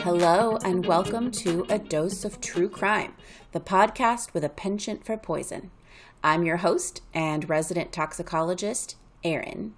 [0.00, 3.14] Hello, and welcome to A Dose of True Crime,
[3.52, 5.70] the podcast with a penchant for poison.
[6.24, 9.74] I'm your host and resident toxicologist, Erin.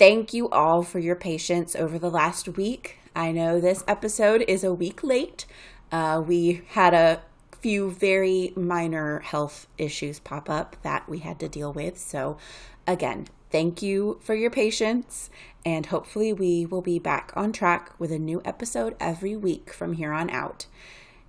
[0.00, 2.98] Thank you all for your patience over the last week.
[3.14, 5.46] I know this episode is a week late.
[5.92, 7.22] Uh, we had a
[7.60, 11.98] few very minor health issues pop up that we had to deal with.
[11.98, 12.38] So,
[12.86, 15.30] again, thank you for your patience,
[15.64, 19.94] and hopefully, we will be back on track with a new episode every week from
[19.94, 20.66] here on out.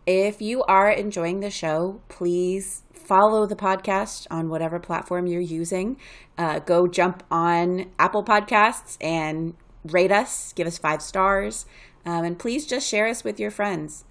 [0.06, 5.98] If you are enjoying the show, please follow the podcast on whatever platform you're using.
[6.38, 9.54] Uh, go jump on Apple Podcasts and
[9.84, 11.66] rate us, give us five stars,
[12.06, 14.06] um, and please just share us with your friends.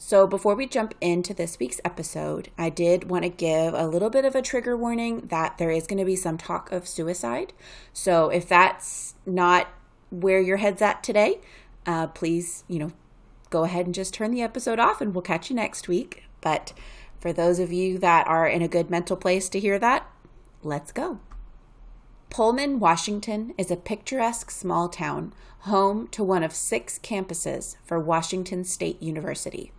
[0.00, 4.10] So, before we jump into this week's episode, I did want to give a little
[4.10, 7.52] bit of a trigger warning that there is going to be some talk of suicide.
[7.92, 9.66] So, if that's not
[10.10, 11.40] where your head's at today,
[11.84, 12.92] uh, please, you know,
[13.50, 16.22] go ahead and just turn the episode off and we'll catch you next week.
[16.40, 16.72] But
[17.18, 20.08] for those of you that are in a good mental place to hear that,
[20.62, 21.18] let's go.
[22.30, 28.62] Pullman, Washington is a picturesque small town home to one of six campuses for Washington
[28.62, 29.72] State University.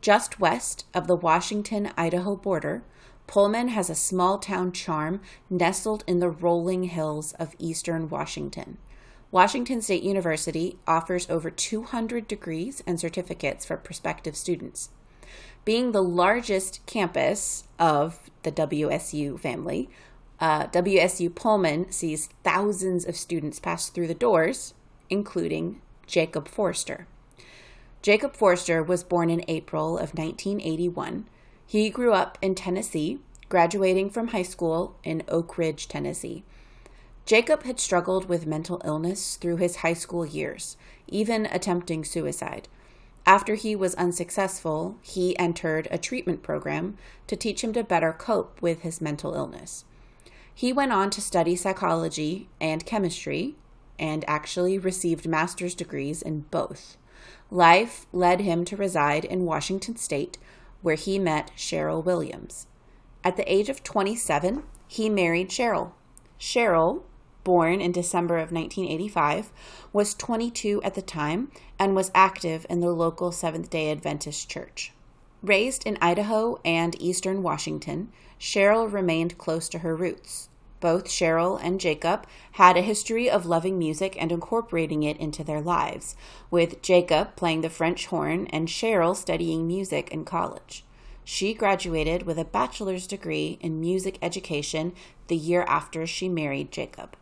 [0.00, 2.82] Just west of the Washington Idaho border,
[3.26, 8.78] Pullman has a small town charm nestled in the rolling hills of eastern Washington.
[9.30, 14.90] Washington State University offers over 200 degrees and certificates for prospective students.
[15.64, 19.90] Being the largest campus of the WSU family,
[20.40, 24.72] uh, WSU Pullman sees thousands of students pass through the doors,
[25.10, 27.06] including Jacob Forster.
[28.00, 31.26] Jacob Forster was born in April of 1981.
[31.66, 33.18] He grew up in Tennessee,
[33.48, 36.44] graduating from high school in Oak Ridge, Tennessee.
[37.26, 40.76] Jacob had struggled with mental illness through his high school years,
[41.08, 42.68] even attempting suicide.
[43.26, 46.96] After he was unsuccessful, he entered a treatment program
[47.26, 49.84] to teach him to better cope with his mental illness.
[50.54, 53.56] He went on to study psychology and chemistry
[53.98, 56.96] and actually received master's degrees in both.
[57.50, 60.38] Life led him to reside in Washington state,
[60.82, 62.66] where he met Cheryl Williams.
[63.24, 65.92] At the age of 27, he married Cheryl.
[66.38, 67.02] Cheryl
[67.48, 69.50] born in December of 1985,
[69.90, 74.92] was 22 at the time and was active in the local Seventh day Adventist church.
[75.42, 80.50] Raised in Idaho and eastern Washington, Cheryl remained close to her roots.
[80.80, 85.60] Both Cheryl and Jacob had a history of loving music and incorporating it into their
[85.60, 86.14] lives,
[86.50, 90.84] with Jacob playing the French horn and Cheryl studying music in college.
[91.24, 94.92] She graduated with a bachelor's degree in music education
[95.26, 97.16] the year after she married Jacob.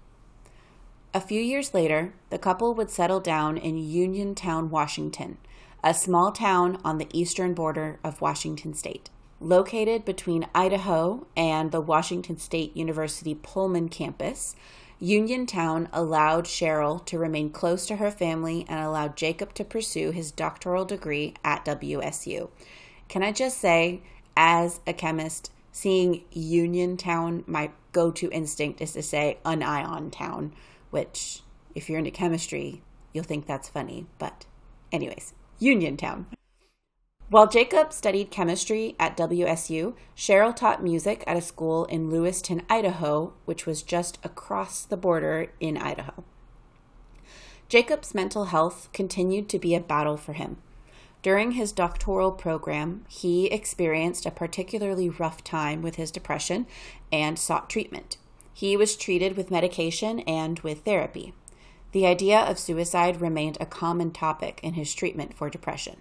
[1.13, 5.39] A few years later, the couple would settle down in Uniontown, Washington,
[5.83, 9.09] a small town on the eastern border of Washington state.
[9.41, 14.57] Located between Idaho and the Washington State University Pullman campus,
[14.99, 20.31] Uniontown allowed Cheryl to remain close to her family and allowed Jacob to pursue his
[20.31, 22.49] doctoral degree at WSU.
[23.09, 24.01] Can I just say,
[24.37, 30.53] as a chemist, seeing Uniontown, my go to instinct is to say Union Town
[30.91, 31.43] which,
[31.75, 32.81] if you're into chemistry,
[33.13, 34.07] you'll think that's funny.
[34.19, 34.47] But,
[34.91, 36.27] anyways, Uniontown.
[37.29, 43.33] While Jacob studied chemistry at WSU, Cheryl taught music at a school in Lewiston, Idaho,
[43.47, 46.23] which was just across the border in Idaho.
[47.69, 50.59] Jacob's mental health continued to be a battle for him.
[51.21, 56.69] During his doctoral program, he experienced a particularly rough time with his depression
[57.11, 58.19] and sought treatment.
[58.55, 61.35] He was treated with medication and with therapy.
[61.91, 65.97] The idea of suicide remained a common topic in his treatment for depression.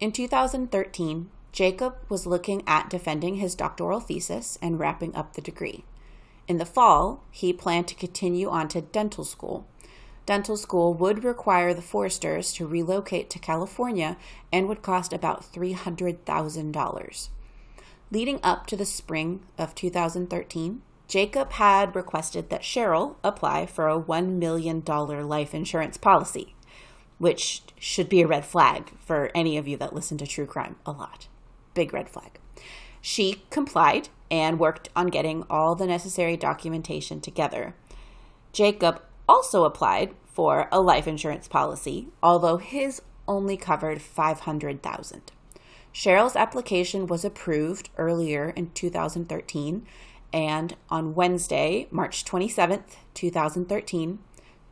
[0.00, 5.84] In 2013, Jacob was looking at defending his doctoral thesis and wrapping up the degree.
[6.48, 9.66] In the fall, he planned to continue on to dental school.
[10.24, 14.16] Dental school would require the Foresters to relocate to California
[14.52, 17.28] and would cost about $300,000.
[18.10, 24.00] Leading up to the spring of 2013, Jacob had requested that Cheryl apply for a
[24.00, 26.54] $1 million life insurance policy,
[27.18, 30.76] which should be a red flag for any of you that listen to true crime
[30.86, 31.28] a lot.
[31.74, 32.38] Big red flag.
[33.00, 37.74] She complied and worked on getting all the necessary documentation together.
[38.52, 45.32] Jacob also applied for a life insurance policy, although his only covered 500,000.
[45.92, 49.86] Cheryl's application was approved earlier in 2013,
[50.32, 54.18] and on Wednesday, March 27th, 2013,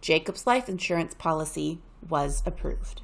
[0.01, 1.79] Jacob's life insurance policy
[2.09, 3.03] was approved.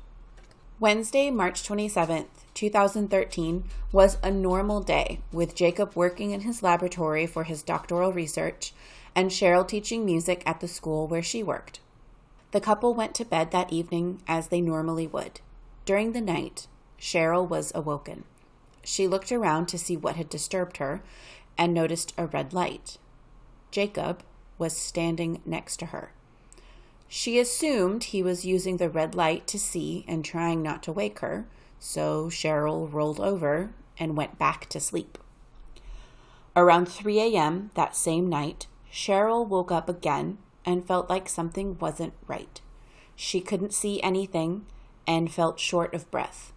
[0.78, 7.44] Wednesday, March 27th, 2013, was a normal day with Jacob working in his laboratory for
[7.44, 8.74] his doctoral research
[9.14, 11.80] and Cheryl teaching music at the school where she worked.
[12.50, 15.40] The couple went to bed that evening as they normally would.
[15.86, 16.66] During the night,
[17.00, 18.24] Cheryl was awoken.
[18.84, 21.02] She looked around to see what had disturbed her
[21.56, 22.98] and noticed a red light.
[23.70, 24.22] Jacob
[24.58, 26.12] was standing next to her.
[27.08, 31.20] She assumed he was using the red light to see and trying not to wake
[31.20, 31.46] her,
[31.78, 35.18] so Cheryl rolled over and went back to sleep.
[36.54, 37.70] Around 3 a.m.
[37.74, 42.60] that same night, Cheryl woke up again and felt like something wasn't right.
[43.14, 44.66] She couldn't see anything
[45.06, 46.52] and felt short of breath.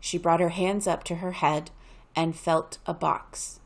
[0.00, 1.70] She brought her hands up to her head
[2.16, 3.60] and felt a box.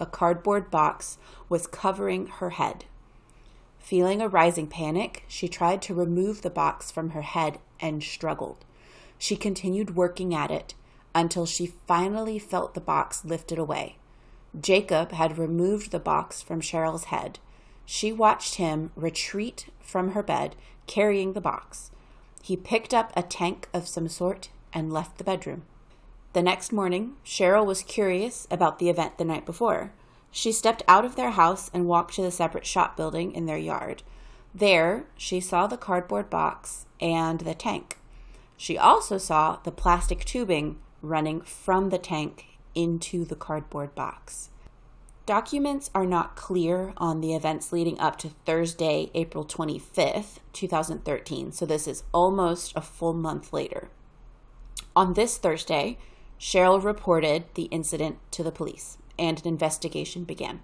[0.00, 1.18] A cardboard box
[1.48, 2.84] was covering her head.
[3.84, 8.64] Feeling a rising panic, she tried to remove the box from her head and struggled.
[9.18, 10.72] She continued working at it
[11.14, 13.96] until she finally felt the box lifted away.
[14.58, 17.38] Jacob had removed the box from Cheryl's head.
[17.84, 20.56] She watched him retreat from her bed,
[20.86, 21.90] carrying the box.
[22.42, 25.64] He picked up a tank of some sort and left the bedroom.
[26.32, 29.92] The next morning, Cheryl was curious about the event the night before.
[30.36, 33.56] She stepped out of their house and walked to the separate shop building in their
[33.56, 34.02] yard.
[34.52, 37.98] There, she saw the cardboard box and the tank.
[38.56, 44.50] She also saw the plastic tubing running from the tank into the cardboard box.
[45.24, 51.64] Documents are not clear on the events leading up to Thursday, April 25th, 2013, so
[51.64, 53.88] this is almost a full month later.
[54.96, 55.96] On this Thursday,
[56.40, 60.60] Cheryl reported the incident to the police and an investigation began.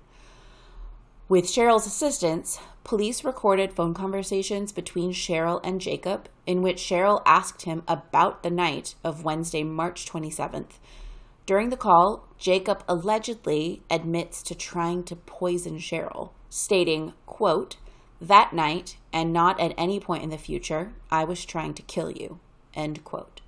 [1.29, 7.63] With Cheryl's assistance, police recorded phone conversations between Cheryl and Jacob in which Cheryl asked
[7.63, 10.81] him about the night of Wednesday, March 27th.
[11.47, 17.77] During the call, Jacob allegedly admits to trying to poison Cheryl, stating, quote,
[18.21, 22.11] that night and not at any point in the future, I was trying to kill
[22.11, 22.41] you,
[22.75, 23.41] end quote.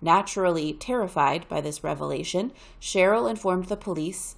[0.00, 4.36] Naturally terrified by this revelation, Cheryl informed the police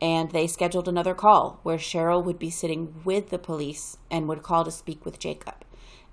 [0.00, 4.42] and they scheduled another call where Cheryl would be sitting with the police and would
[4.42, 5.64] call to speak with Jacob.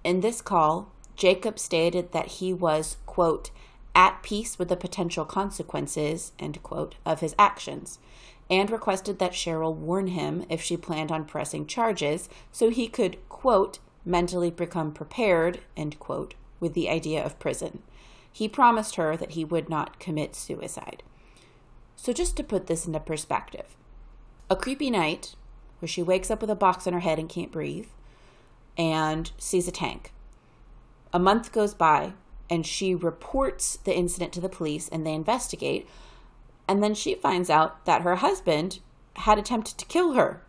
[0.04, 3.50] In this call, Jacob stated that he was, quote,
[3.95, 7.98] at peace with the potential consequences, end quote, of his actions,
[8.48, 13.18] and requested that Cheryl warn him if she planned on pressing charges so he could,
[13.27, 17.81] quote, mentally become prepared, end quote, with the idea of prison.
[18.31, 21.03] He promised her that he would not commit suicide.
[21.95, 23.75] So, just to put this into perspective,
[24.49, 25.35] a creepy night
[25.79, 27.87] where she wakes up with a box on her head and can't breathe
[28.77, 30.13] and sees a tank.
[31.11, 32.13] A month goes by
[32.49, 35.87] and she reports the incident to the police and they investigate.
[36.67, 38.79] And then she finds out that her husband
[39.17, 40.41] had attempted to kill her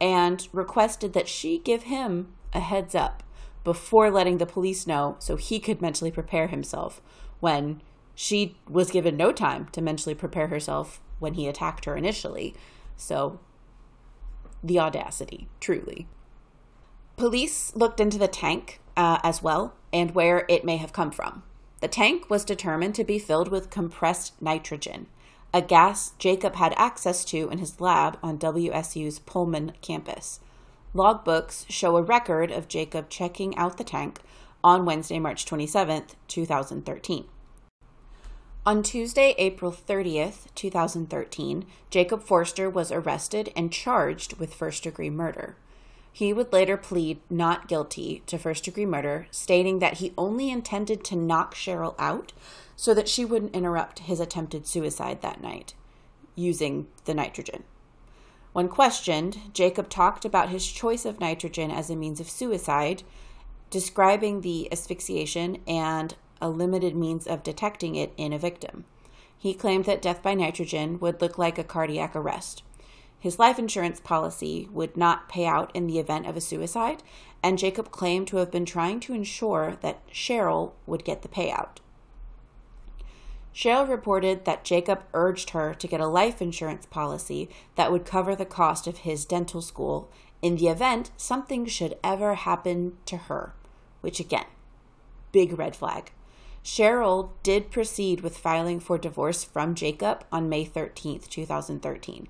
[0.00, 3.22] and requested that she give him a heads up
[3.64, 7.00] before letting the police know so he could mentally prepare himself
[7.40, 7.82] when
[8.14, 12.54] she was given no time to mentally prepare herself when he attacked her initially.
[12.96, 13.40] So,
[14.62, 16.06] the audacity, truly.
[17.16, 21.42] Police looked into the tank uh, as well and where it may have come from.
[21.80, 25.06] The tank was determined to be filled with compressed nitrogen,
[25.54, 30.40] a gas Jacob had access to in his lab on WSU's Pullman campus.
[30.94, 34.20] Logbooks show a record of Jacob checking out the tank
[34.62, 37.24] on Wednesday, March 27, 2013.
[38.64, 45.56] On Tuesday, April 30th, 2013, Jacob Forster was arrested and charged with first degree murder.
[46.12, 51.02] He would later plead not guilty to first degree murder, stating that he only intended
[51.04, 52.32] to knock Cheryl out
[52.76, 55.74] so that she wouldn't interrupt his attempted suicide that night
[56.36, 57.64] using the nitrogen.
[58.54, 63.02] When questioned, Jacob talked about his choice of nitrogen as a means of suicide,
[63.68, 68.84] describing the asphyxiation and a limited means of detecting it in a victim.
[69.36, 72.62] He claimed that death by nitrogen would look like a cardiac arrest.
[73.18, 77.02] His life insurance policy would not pay out in the event of a suicide,
[77.42, 81.78] and Jacob claimed to have been trying to ensure that Cheryl would get the payout.
[83.54, 88.34] Cheryl reported that Jacob urged her to get a life insurance policy that would cover
[88.34, 90.10] the cost of his dental school
[90.42, 93.54] in the event something should ever happen to her,
[94.00, 94.46] which again,
[95.30, 96.10] big red flag.
[96.64, 102.26] Cheryl did proceed with filing for divorce from Jacob on May 13th, 2013.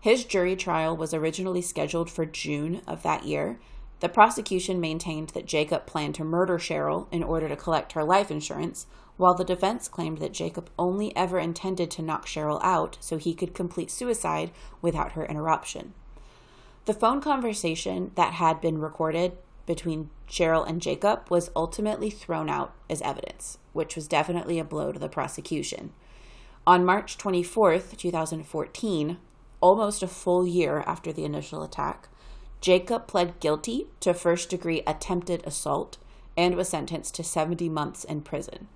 [0.00, 3.58] His jury trial was originally scheduled for June of that year.
[4.04, 8.30] The prosecution maintained that Jacob planned to murder Cheryl in order to collect her life
[8.30, 8.84] insurance,
[9.16, 13.32] while the defense claimed that Jacob only ever intended to knock Cheryl out so he
[13.32, 14.50] could complete suicide
[14.82, 15.94] without her interruption.
[16.84, 22.74] The phone conversation that had been recorded between Cheryl and Jacob was ultimately thrown out
[22.90, 25.94] as evidence, which was definitely a blow to the prosecution.
[26.66, 29.16] On March 24th, 2014,
[29.62, 32.10] almost a full year after the initial attack,
[32.64, 35.98] Jacob pled guilty to first degree attempted assault
[36.34, 38.68] and was sentenced to 70 months in prison.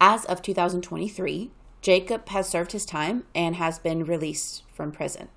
[0.00, 1.50] As of 2023,
[1.80, 5.28] Jacob has served his time and has been released from prison.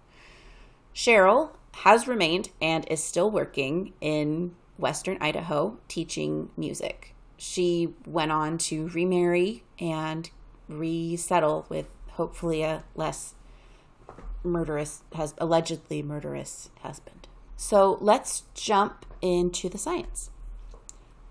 [0.94, 7.16] Cheryl has remained and is still working in Western Idaho teaching music.
[7.38, 10.30] She went on to remarry and
[10.70, 13.34] resettle with hopefully a less
[14.46, 17.28] murderous, has allegedly murderous husband.
[17.58, 20.30] So let's jump into the science.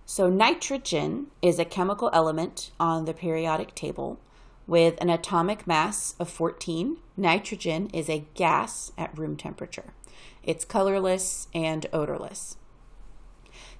[0.06, 4.20] So, nitrogen is a chemical element on the periodic table
[4.66, 6.98] with an atomic mass of 14.
[7.16, 9.94] Nitrogen is a gas at room temperature.
[10.42, 12.58] It's colorless and odorless.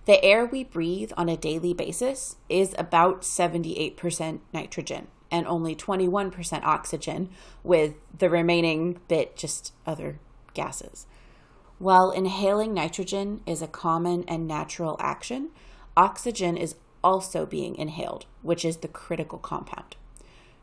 [0.07, 6.63] The air we breathe on a daily basis is about 78% nitrogen and only 21%
[6.63, 7.29] oxygen,
[7.65, 10.21] with the remaining bit just other
[10.55, 11.07] gases.
[11.81, 15.51] While inhaling nitrogen is a common and natural action,
[15.97, 19.97] oxygen is also being inhaled, which is the critical compound.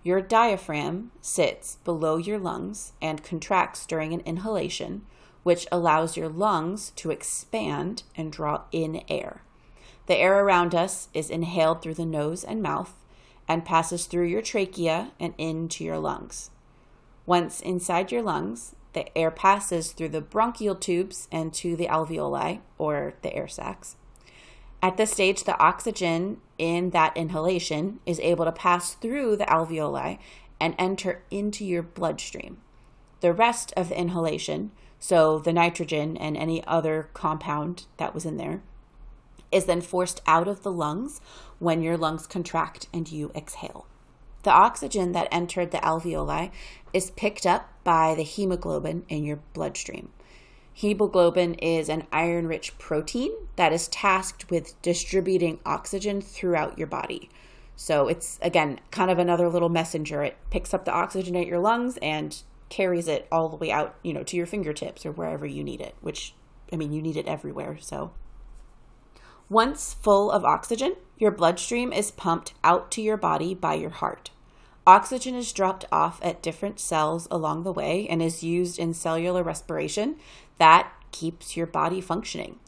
[0.03, 5.01] Your diaphragm sits below your lungs and contracts during an inhalation,
[5.43, 9.43] which allows your lungs to expand and draw in air.
[10.05, 12.95] The air around us is inhaled through the nose and mouth
[13.47, 16.51] and passes through your trachea and into your lungs.
[17.25, 22.59] Once inside your lungs, the air passes through the bronchial tubes and to the alveoli,
[22.77, 23.95] or the air sacs.
[24.81, 30.17] At this stage, the oxygen in that inhalation is able to pass through the alveoli
[30.59, 32.57] and enter into your bloodstream.
[33.21, 34.71] The rest of the inhalation
[35.01, 38.61] so the nitrogen and any other compound that was in there
[39.51, 41.21] is then forced out of the lungs
[41.59, 43.85] when your lungs contract and you exhale.
[44.43, 46.51] The oxygen that entered the alveoli
[46.93, 50.09] is picked up by the hemoglobin in your bloodstream.
[50.73, 57.29] Hemoglobin is an iron rich protein that is tasked with distributing oxygen throughout your body.
[57.75, 60.23] So it's, again, kind of another little messenger.
[60.23, 63.95] It picks up the oxygen at your lungs and carries it all the way out,
[64.01, 66.33] you know, to your fingertips or wherever you need it, which,
[66.71, 67.77] I mean, you need it everywhere.
[67.79, 68.11] So,
[69.51, 74.31] once full of oxygen, your bloodstream is pumped out to your body by your heart.
[74.87, 79.43] Oxygen is dropped off at different cells along the way and is used in cellular
[79.43, 80.15] respiration
[80.57, 82.59] that keeps your body functioning.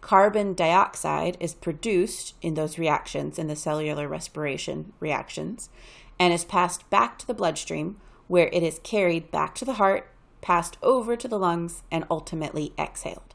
[0.00, 5.68] Carbon dioxide is produced in those reactions, in the cellular respiration reactions,
[6.16, 7.96] and is passed back to the bloodstream
[8.28, 10.08] where it is carried back to the heart,
[10.42, 13.34] passed over to the lungs, and ultimately exhaled.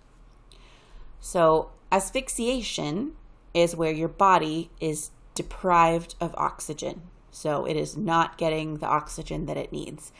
[1.19, 3.13] So, asphyxiation
[3.53, 7.01] is where your body is deprived of oxygen.
[7.31, 10.11] So, it is not getting the oxygen that it needs.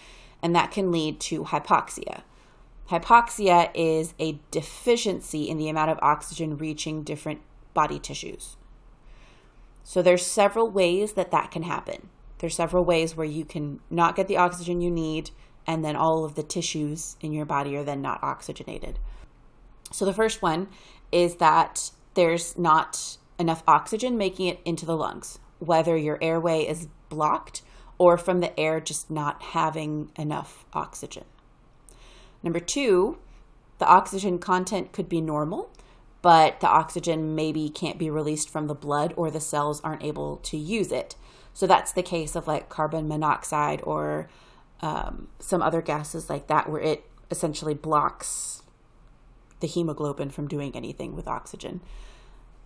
[0.41, 2.23] And that can lead to hypoxia.
[2.89, 7.41] Hypoxia is a deficiency in the amount of oxygen reaching different
[7.73, 8.57] body tissues.
[9.83, 12.09] So there's several ways that that can happen.
[12.39, 15.31] There's several ways where you can not get the oxygen you need,
[15.65, 18.99] and then all of the tissues in your body are then not oxygenated.
[19.91, 20.67] So the first one
[21.11, 26.87] is that there's not enough oxygen making it into the lungs, whether your airway is
[27.09, 27.61] blocked
[27.97, 31.23] or from the air just not having enough oxygen.
[32.43, 33.17] Number two,
[33.77, 35.69] the oxygen content could be normal,
[36.21, 40.37] but the oxygen maybe can't be released from the blood or the cells aren't able
[40.37, 41.15] to use it.
[41.53, 44.29] So that's the case of like carbon monoxide or
[44.81, 48.61] um, some other gases like that, where it essentially blocks
[49.59, 51.81] the hemoglobin from doing anything with oxygen.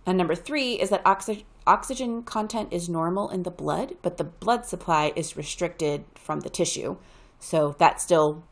[0.06, 4.24] And number three is that oxy- oxygen content is normal in the blood, but the
[4.24, 6.96] blood supply is restricted from the tissue.
[7.38, 8.44] So that still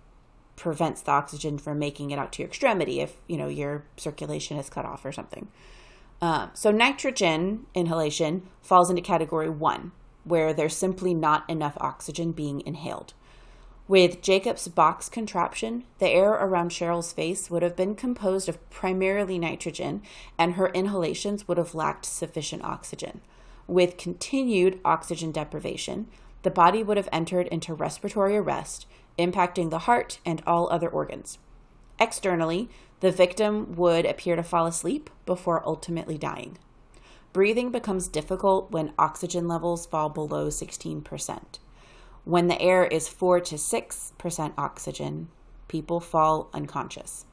[0.57, 4.59] prevents the oxygen from making it out to your extremity if you know your circulation
[4.59, 5.49] is cut off or something.
[6.21, 9.93] Um, so nitrogen inhalation falls into category one,
[10.25, 13.15] where there's simply not enough oxygen being inhaled.
[13.89, 19.39] With Jacob's box contraption, the air around Cheryl's face would have been composed of primarily
[19.39, 20.03] nitrogen,
[20.39, 23.23] and her inhalations would have lacked sufficient oxygen.
[23.69, 26.09] with continued oxygen deprivation,
[26.43, 28.87] the body would have entered into respiratory arrest,
[29.19, 31.39] impacting the heart and all other organs.
[32.01, 32.69] Externally,
[33.01, 36.57] the victim would appear to fall asleep before ultimately dying.
[37.33, 41.59] Breathing becomes difficult when oxygen levels fall below 16%.
[42.29, 45.29] When the air is 4 to 6% oxygen,
[45.67, 47.25] people fall unconscious.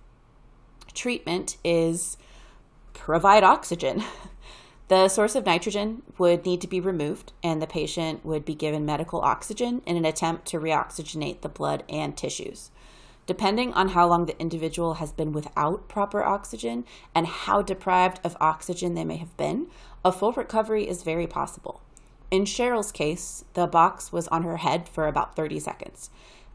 [0.94, 2.16] Treatment is
[2.94, 4.02] provide oxygen.
[4.88, 8.86] The source of nitrogen would need to be removed, and the patient would be given
[8.86, 12.70] medical oxygen in an attempt to reoxygenate the blood and tissues.
[13.26, 16.86] Depending on how long the individual has been without proper oxygen
[17.16, 19.68] and how deprived of oxygen they may have been,
[20.06, 21.82] a full recovery is very possible.
[22.32, 26.10] In Cheryl's case, the box was on her head for about 30 seconds.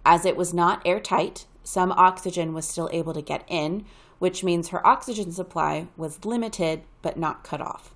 [0.05, 3.85] As it was not airtight, some oxygen was still able to get in,
[4.19, 7.95] which means her oxygen supply was limited but not cut off.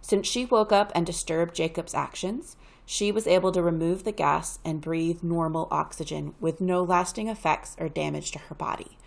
[0.00, 4.58] Since she woke up and disturbed Jacob's actions, she was able to remove the gas
[4.64, 8.98] and breathe normal oxygen with no lasting effects or damage to her body.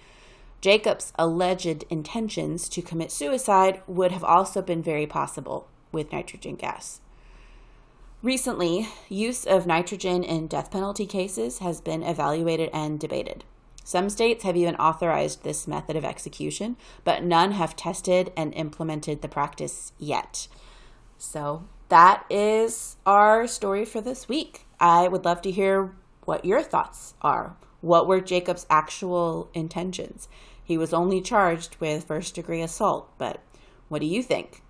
[0.61, 7.01] Jacob's alleged intentions to commit suicide would have also been very possible with nitrogen gas.
[8.23, 13.43] Recently, use of nitrogen in death penalty cases has been evaluated and debated.
[13.83, 19.21] Some states have even authorized this method of execution, but none have tested and implemented
[19.21, 20.47] the practice yet.
[21.17, 24.67] So that is our story for this week.
[24.79, 27.57] I would love to hear what your thoughts are.
[27.81, 30.29] What were Jacob's actual intentions?
[30.63, 33.41] He was only charged with first degree assault, but
[33.89, 34.63] what do you think?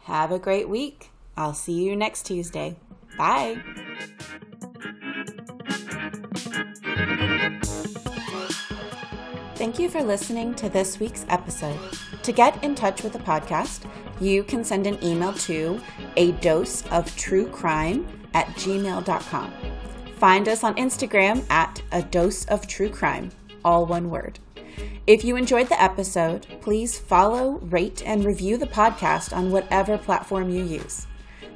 [0.00, 1.10] Have a great week.
[1.36, 2.76] I'll see you next Tuesday.
[3.16, 3.62] Bye.
[9.56, 11.78] Thank you for listening to this week's episode.
[12.22, 13.90] To get in touch with the podcast,
[14.20, 15.80] you can send an email to
[16.16, 19.52] a dose of true crime at gmail.com.
[20.18, 23.30] Find us on Instagram at a dose of true crime,
[23.64, 24.38] all one word.
[25.06, 30.50] If you enjoyed the episode, please follow, rate, and review the podcast on whatever platform
[30.50, 31.06] you use.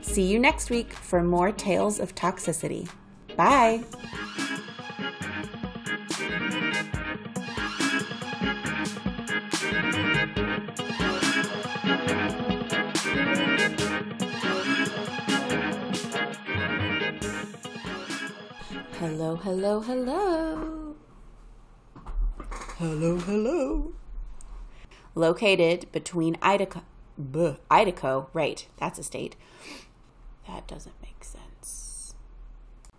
[0.03, 2.89] See you next week for more tales of toxicity.
[3.37, 3.85] Bye.
[18.99, 20.97] Hello, hello, hello.
[22.79, 23.93] Hello, hello.
[25.15, 26.83] Located between Idaho,
[27.71, 29.37] Idaho, right, that's a state.
[30.53, 32.15] That doesn't make sense.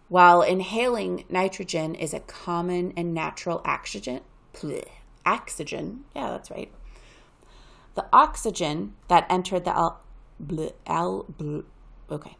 [0.07, 4.21] While inhaling nitrogen is a common and natural oxygen,
[4.53, 4.87] bleh,
[5.25, 6.71] oxygen, yeah, that's right.
[7.95, 10.01] The oxygen that entered the al,
[10.41, 11.63] bleh, al, bleh,
[12.09, 12.35] okay